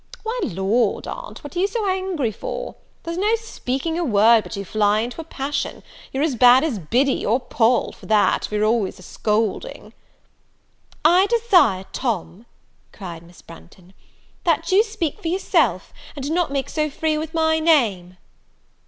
[0.23, 2.73] "Why, Lord, aunt, what are you so angry for?
[3.03, 6.79] there's no speaking a word, but you fly into a passion: you're as bad as
[6.79, 9.93] Biddy, or Poll, for that, for you're always a scolding."
[11.05, 12.47] "I desire, Tom,"
[12.91, 13.93] cried Miss Branghton,
[14.71, 18.17] "you'd speak for yourself, and not make so free with my name."